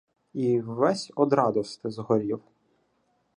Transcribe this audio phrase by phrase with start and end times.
[0.43, 2.41] І ввесь од радости згорів.